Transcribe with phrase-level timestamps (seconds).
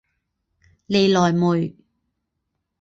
[0.87, 1.75] 利莱梅。